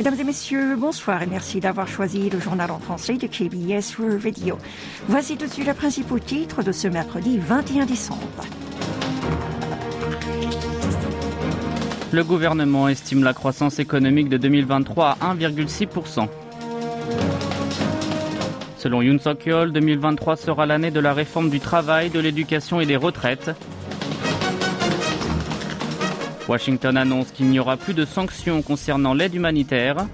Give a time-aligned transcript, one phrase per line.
[0.00, 4.24] Mesdames et messieurs, bonsoir et merci d'avoir choisi le journal en français de KBS World
[4.24, 4.56] Radio.
[5.08, 8.46] Voici tout de suite les principaux titres de ce mercredi 21 décembre.
[12.12, 16.28] Le gouvernement estime la croissance économique de 2023 à 1,6%.
[18.78, 22.96] Selon Yoon Suk-yeol, 2023 sera l'année de la réforme du travail, de l'éducation et des
[22.96, 23.50] retraites.
[26.50, 30.08] Washington annonce qu'il n'y aura plus de sanctions concernant l'aide humanitaire.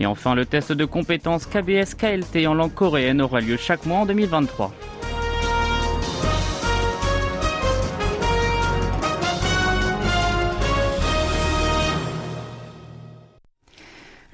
[0.00, 4.06] Et enfin, le test de compétences KBS-KLT en langue coréenne aura lieu chaque mois en
[4.06, 4.72] 2023.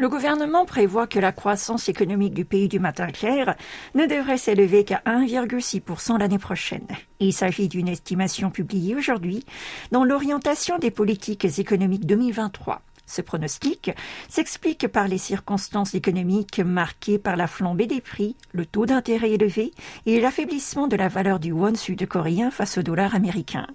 [0.00, 3.54] Le gouvernement prévoit que la croissance économique du pays du matin clair
[3.94, 6.86] ne devrait s'élever qu'à 1,6% l'année prochaine.
[7.18, 9.44] Il s'agit d'une estimation publiée aujourd'hui
[9.92, 12.80] dans l'orientation des politiques économiques 2023.
[13.10, 13.90] Ce pronostic
[14.28, 19.72] s'explique par les circonstances économiques marquées par la flambée des prix, le taux d'intérêt élevé
[20.06, 23.66] et l'affaiblissement de la valeur du won sud-coréen face au dollar américain.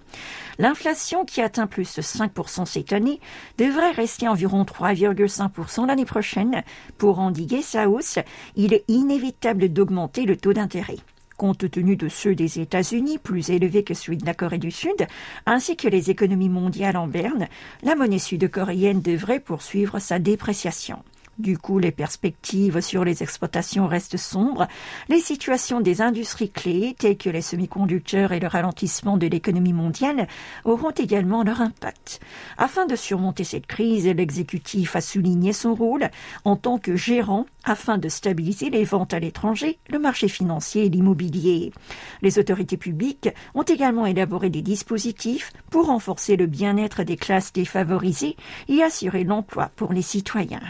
[0.58, 3.20] L'inflation qui atteint plus de 5% cette année
[3.58, 6.62] devrait rester environ 3,5% l'année prochaine.
[6.96, 8.18] Pour endiguer sa hausse,
[8.54, 10.96] il est inévitable d'augmenter le taux d'intérêt
[11.36, 15.06] compte tenu de ceux des États-Unis, plus élevés que celui de la Corée du Sud,
[15.46, 17.48] ainsi que les économies mondiales en berne,
[17.82, 21.02] la monnaie sud-coréenne devrait poursuivre sa dépréciation.
[21.38, 24.66] Du coup, les perspectives sur les exploitations restent sombres.
[25.10, 30.28] Les situations des industries clés, telles que les semi-conducteurs et le ralentissement de l'économie mondiale,
[30.64, 32.20] auront également leur impact.
[32.56, 36.08] Afin de surmonter cette crise, l'exécutif a souligné son rôle
[36.44, 40.88] en tant que gérant afin de stabiliser les ventes à l'étranger, le marché financier et
[40.88, 41.70] l'immobilier.
[42.22, 48.36] Les autorités publiques ont également élaboré des dispositifs pour renforcer le bien-être des classes défavorisées
[48.68, 50.62] et assurer l'emploi pour les citoyens.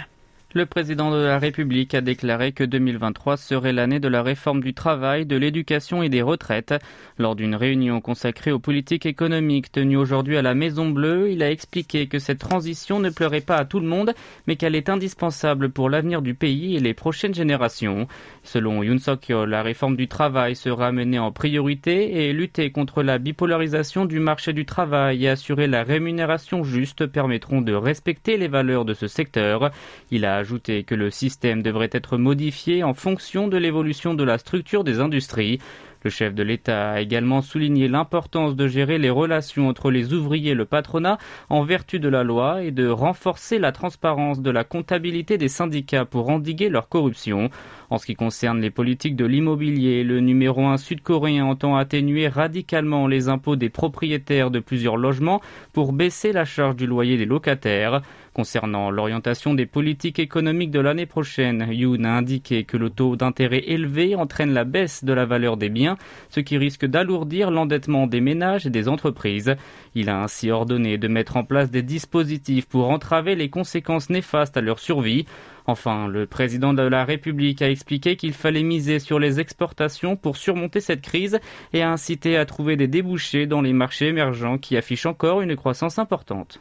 [0.56, 4.72] Le président de la République a déclaré que 2023 serait l'année de la réforme du
[4.72, 6.74] travail, de l'éducation et des retraites.
[7.18, 11.50] Lors d'une réunion consacrée aux politiques économiques tenue aujourd'hui à la Maison Bleue, il a
[11.50, 14.14] expliqué que cette transition ne pleurait pas à tout le monde,
[14.46, 18.08] mais qu'elle est indispensable pour l'avenir du pays et les prochaines générations.
[18.42, 23.18] Selon Yoon Suk-yeol, la réforme du travail sera menée en priorité et lutter contre la
[23.18, 28.86] bipolarisation du marché du travail et assurer la rémunération juste permettront de respecter les valeurs
[28.86, 29.70] de ce secteur.
[30.10, 34.38] Il a ajouté que le système devrait être modifié en fonction de l'évolution de la
[34.38, 35.58] structure des industries.
[36.04, 40.52] Le chef de l'État a également souligné l'importance de gérer les relations entre les ouvriers
[40.52, 41.18] et le patronat
[41.48, 46.04] en vertu de la loi et de renforcer la transparence de la comptabilité des syndicats
[46.04, 47.50] pour endiguer leur corruption.
[47.88, 53.06] En ce qui concerne les politiques de l'immobilier, le numéro 1 sud-coréen entend atténuer radicalement
[53.06, 55.40] les impôts des propriétaires de plusieurs logements
[55.72, 58.02] pour baisser la charge du loyer des locataires.
[58.34, 63.62] Concernant l'orientation des politiques économiques de l'année prochaine, Yoon a indiqué que le taux d'intérêt
[63.66, 65.96] élevé entraîne la baisse de la valeur des biens,
[66.28, 69.56] ce qui risque d'alourdir l'endettement des ménages et des entreprises.
[69.94, 74.56] Il a ainsi ordonné de mettre en place des dispositifs pour entraver les conséquences néfastes
[74.56, 75.24] à leur survie.
[75.66, 80.36] Enfin, le président de la République a expliqué qu'il fallait miser sur les exportations pour
[80.36, 81.40] surmonter cette crise
[81.72, 85.56] et a incité à trouver des débouchés dans les marchés émergents qui affichent encore une
[85.56, 86.60] croissance importante.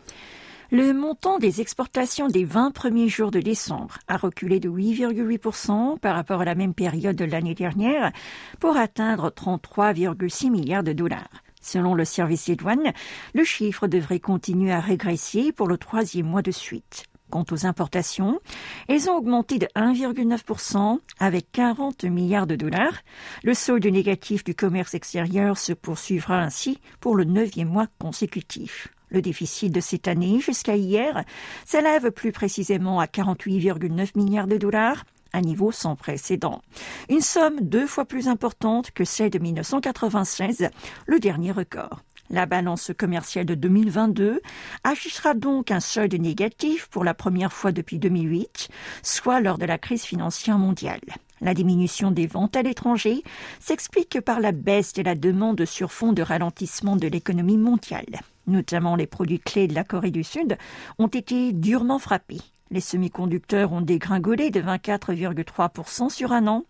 [0.71, 6.15] Le montant des exportations des 20 premiers jours de décembre a reculé de 8,8% par
[6.15, 8.11] rapport à la même période de l'année dernière
[8.59, 11.29] pour atteindre 33,6 milliards de dollars.
[11.61, 12.93] Selon le service des douanes,
[13.35, 17.05] le chiffre devrait continuer à régresser pour le troisième mois de suite.
[17.35, 18.39] Quant aux importations,
[18.87, 23.01] elles ont augmenté de 1,9% avec 40 milliards de dollars.
[23.43, 28.87] Le solde négatif du commerce extérieur se poursuivra ainsi pour le neuvième mois consécutif.
[29.09, 31.25] Le déficit de cette année jusqu'à hier
[31.65, 35.03] s'élève plus précisément à 48,9 milliards de dollars,
[35.33, 36.61] un niveau sans précédent.
[37.09, 40.69] Une somme deux fois plus importante que celle de 1996,
[41.05, 42.01] le dernier record.
[42.29, 44.41] La balance commerciale de 2022
[44.83, 48.69] affichera donc un solde négatif pour la première fois depuis 2008,
[49.03, 51.01] soit lors de la crise financière mondiale.
[51.41, 53.23] La diminution des ventes à l'étranger
[53.59, 58.95] s'explique par la baisse de la demande sur fond de ralentissement de l'économie mondiale notamment
[58.95, 60.57] les produits clés de la Corée du Sud,
[60.97, 62.41] ont été durement frappés.
[62.71, 66.65] Les semi-conducteurs ont dégringolé de 24,3% sur un an,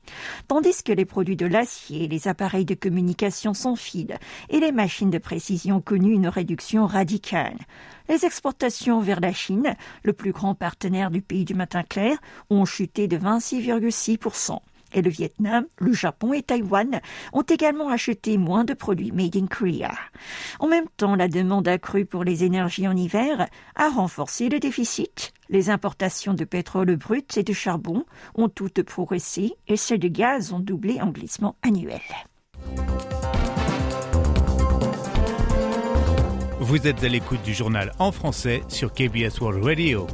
[0.50, 4.18] tandis que les produits de l'acier, les appareils de communication sans fil
[4.50, 7.58] et les machines de précision connus une réduction radicale.
[8.10, 12.18] Les exportations vers la Chine, le plus grand partenaire du pays du matin clair,
[12.50, 14.60] ont chuté de 26,6%.
[14.96, 17.02] Et le Vietnam, le Japon et Taïwan
[17.34, 19.94] ont également acheté moins de produits made in Korea.
[20.60, 25.34] En même temps, la demande accrue pour les énergies en hiver a renforcé le déficit.
[25.50, 28.06] Les importations de pétrole brut et de charbon
[28.36, 32.02] ont toutes progressé et celles de gaz ont doublé en glissement annuel.
[36.60, 40.08] Vous êtes à l'écoute du journal en français sur KBS World Radio.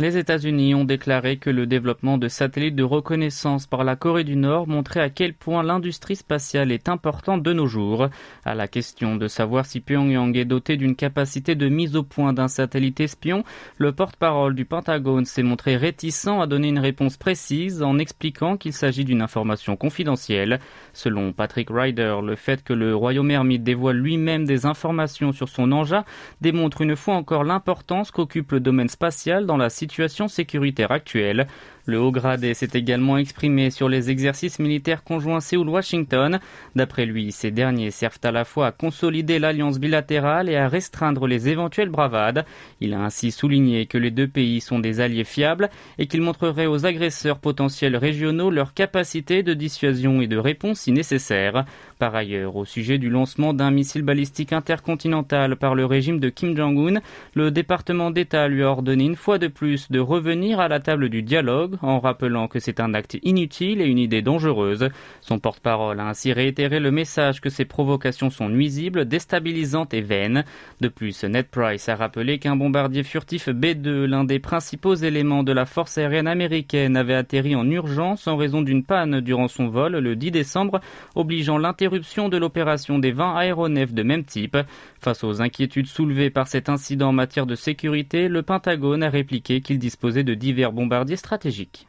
[0.00, 4.36] Les États-Unis ont déclaré que le développement de satellites de reconnaissance par la Corée du
[4.36, 8.06] Nord montrait à quel point l'industrie spatiale est importante de nos jours.
[8.44, 12.32] À la question de savoir si Pyongyang est doté d'une capacité de mise au point
[12.32, 13.42] d'un satellite espion,
[13.76, 18.74] le porte-parole du Pentagone s'est montré réticent à donner une réponse précise en expliquant qu'il
[18.74, 20.60] s'agit d'une information confidentielle.
[20.92, 25.72] Selon Patrick Ryder, le fait que le royaume ermite dévoile lui-même des informations sur son
[25.72, 26.04] engin
[26.40, 31.46] démontre une fois encore l'importance qu'occupe le domaine spatial dans la situation situation sécuritaire actuelle.
[31.88, 36.38] Le haut gradé s'est également exprimé sur les exercices militaires conjoints Séoul-Washington.
[36.76, 41.26] D'après lui, ces derniers servent à la fois à consolider l'alliance bilatérale et à restreindre
[41.26, 42.44] les éventuelles bravades.
[42.82, 46.66] Il a ainsi souligné que les deux pays sont des alliés fiables et qu'ils montreraient
[46.66, 51.64] aux agresseurs potentiels régionaux leur capacité de dissuasion et de réponse si nécessaire.
[51.98, 56.54] Par ailleurs, au sujet du lancement d'un missile balistique intercontinental par le régime de Kim
[56.54, 57.00] Jong-un,
[57.32, 61.08] le département d'État lui a ordonné une fois de plus de revenir à la table
[61.08, 64.88] du dialogue en rappelant que c'est un acte inutile et une idée dangereuse.
[65.20, 70.44] Son porte-parole a ainsi réitéré le message que ces provocations sont nuisibles, déstabilisantes et vaines.
[70.80, 75.52] De plus, Ned Price a rappelé qu'un bombardier furtif B-2, l'un des principaux éléments de
[75.52, 79.96] la force aérienne américaine, avait atterri en urgence en raison d'une panne durant son vol
[79.96, 80.80] le 10 décembre,
[81.14, 84.56] obligeant l'interruption de l'opération des 20 aéronefs de même type.
[85.00, 89.60] Face aux inquiétudes soulevées par cet incident en matière de sécurité, le Pentagone a répliqué
[89.60, 91.86] qu'il disposait de divers bombardiers stratégiques.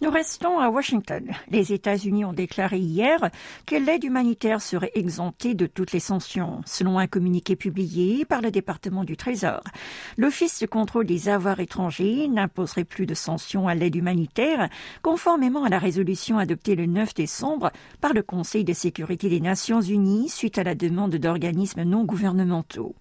[0.00, 1.28] Nous restons à Washington.
[1.50, 3.18] Les États-Unis ont déclaré hier
[3.66, 8.52] que l'aide humanitaire serait exemptée de toutes les sanctions, selon un communiqué publié par le
[8.52, 9.60] département du Trésor.
[10.16, 14.68] L'Office de contrôle des avoirs étrangers n'imposerait plus de sanctions à l'aide humanitaire,
[15.02, 19.80] conformément à la résolution adoptée le 9 décembre par le Conseil de sécurité des Nations
[19.80, 22.94] Unies suite à la demande d'organismes non gouvernementaux.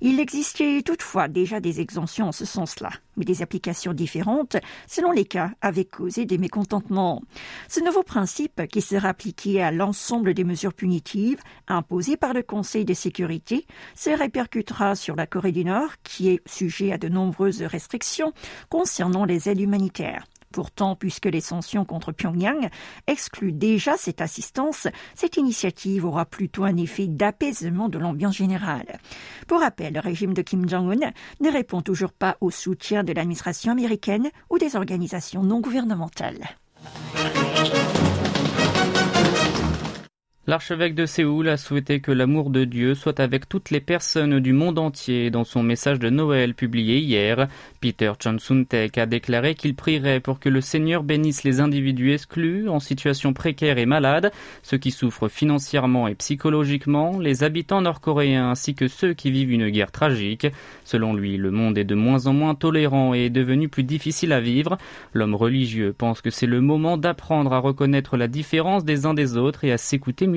[0.00, 4.56] Il existait toutefois déjà des exemptions en ce sens-là, mais des applications différentes
[4.86, 7.22] selon les cas avaient causé des mécontentements.
[7.68, 12.84] Ce nouveau principe, qui sera appliqué à l'ensemble des mesures punitives imposées par le Conseil
[12.84, 17.62] de sécurité, se répercutera sur la Corée du Nord, qui est sujet à de nombreuses
[17.62, 18.32] restrictions
[18.68, 20.24] concernant les aides humanitaires.
[20.56, 22.70] Pourtant, puisque les sanctions contre Pyongyang
[23.06, 28.98] excluent déjà cette assistance, cette initiative aura plutôt un effet d'apaisement de l'ambiance générale.
[29.48, 33.70] Pour rappel, le régime de Kim Jong-un ne répond toujours pas au soutien de l'administration
[33.70, 36.56] américaine ou des organisations non gouvernementales.
[40.48, 44.52] L'archevêque de Séoul a souhaité que l'amour de Dieu soit avec toutes les personnes du
[44.52, 45.28] monde entier.
[45.28, 47.48] Dans son message de Noël publié hier,
[47.80, 52.78] Peter Chon-sun-tek a déclaré qu'il prierait pour que le Seigneur bénisse les individus exclus, en
[52.78, 54.30] situation précaire et malade,
[54.62, 59.70] ceux qui souffrent financièrement et psychologiquement, les habitants nord-coréens ainsi que ceux qui vivent une
[59.70, 60.46] guerre tragique.
[60.84, 64.32] Selon lui, le monde est de moins en moins tolérant et est devenu plus difficile
[64.32, 64.78] à vivre.
[65.12, 69.36] L'homme religieux pense que c'est le moment d'apprendre à reconnaître la différence des uns des
[69.36, 70.28] autres et à s'écouter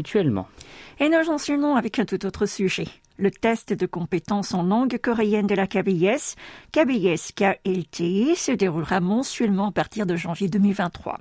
[1.00, 2.88] Et nous enchaînons avec un tout autre sujet
[3.19, 6.35] le test de compétences en langue coréenne de la KBS,
[6.71, 11.18] KBS KLT, se déroulera mensuellement à partir de janvier 2023.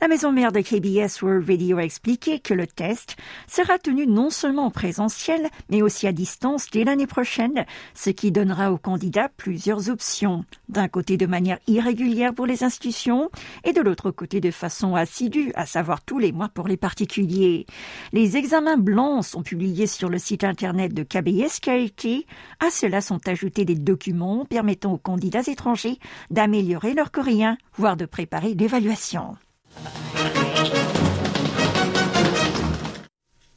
[0.00, 3.16] La maison mère de KBS World Radio a expliqué que le test
[3.48, 8.30] sera tenu non seulement en présentiel, mais aussi à distance dès l'année prochaine, ce qui
[8.30, 10.44] donnera aux candidats plusieurs options.
[10.68, 13.30] D'un côté de manière irrégulière pour les institutions
[13.64, 17.66] et de l'autre côté de façon assidue, à savoir tous les mois pour les particuliers.
[18.12, 22.26] Les examens blancs sont publiés sur le site internet de KBS SKT.
[22.60, 25.98] À cela sont ajoutés des documents permettant aux candidats étrangers
[26.30, 29.36] d'améliorer leur coréen, voire de préparer l'évaluation.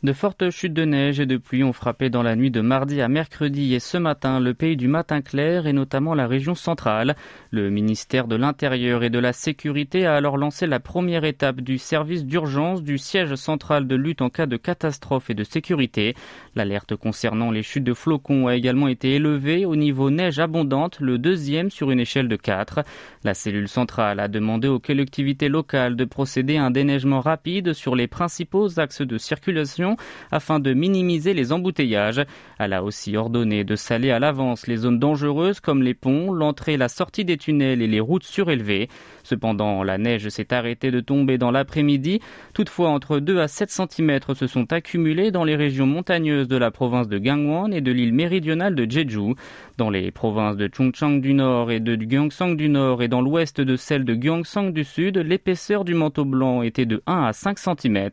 [0.06, 3.02] De fortes chutes de neige et de pluie ont frappé dans la nuit de mardi
[3.02, 7.16] à mercredi et ce matin le pays du matin clair et notamment la région centrale.
[7.50, 11.80] Le ministère de l'Intérieur et de la Sécurité a alors lancé la première étape du
[11.80, 16.14] service d'urgence du siège central de lutte en cas de catastrophe et de sécurité.
[16.54, 21.18] L'alerte concernant les chutes de flocons a également été élevée au niveau neige abondante, le
[21.18, 22.82] deuxième sur une échelle de 4.
[23.24, 27.96] La cellule centrale a demandé aux collectivités locales de procéder à un déneigement rapide sur
[27.96, 29.95] les principaux axes de circulation
[30.32, 32.25] afin de minimiser les embouteillages.
[32.60, 36.74] Elle a aussi ordonné de saler à l'avance les zones dangereuses comme les ponts, l'entrée
[36.74, 38.90] et la sortie des tunnels et les routes surélevées.
[39.25, 42.20] Cependant, la neige s'est arrêtée de tomber dans l'après-midi.
[42.53, 46.70] Toutefois, entre 2 à 7 cm se sont accumulés dans les régions montagneuses de la
[46.70, 49.34] province de Gangwon et de l'île méridionale de Jeju.
[49.77, 53.60] Dans les provinces de Chungcheong du Nord et de Gyeongsang du Nord et dans l'ouest
[53.60, 57.58] de celle de Gyeongsang du Sud, l'épaisseur du manteau blanc était de 1 à 5
[57.58, 58.10] cm.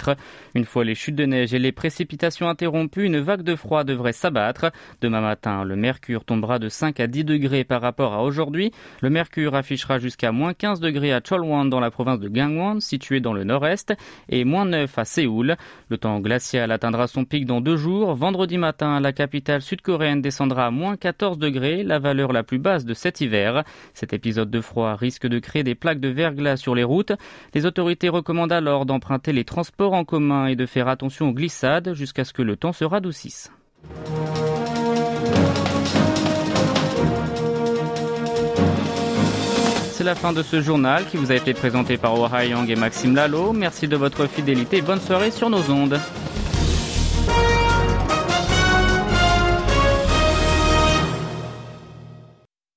[0.54, 4.14] Une fois les chutes de neige et les précipitations interrompues, une vague de froid devrait
[4.14, 4.72] s'abattre.
[5.02, 8.72] Demain matin, le mercure tombera de 5 à 10 degrés par rapport à aujourd'hui.
[9.02, 13.20] Le mercure affichera jusqu'à moins 15 degrés à Cholwon dans la province de Gangwon, située
[13.20, 13.94] dans le nord-est,
[14.28, 15.56] et moins 9 à Séoul.
[15.88, 18.14] Le temps glacial atteindra son pic dans deux jours.
[18.14, 22.84] Vendredi matin, la capitale sud-coréenne descendra à moins 14 degrés la valeur la plus basse
[22.84, 23.64] de cet hiver.
[23.94, 27.12] Cet épisode de froid risque de créer des plaques de verglas sur les routes.
[27.54, 31.94] Les autorités recommandent alors d'emprunter les transports en commun et de faire attention aux glissades
[31.94, 33.50] jusqu'à ce que le temps se radoucisse.
[40.02, 43.14] C'est la fin de ce journal qui vous a été présenté par Young et Maxime
[43.14, 43.52] Lalo.
[43.52, 46.00] Merci de votre fidélité et bonne soirée sur nos ondes.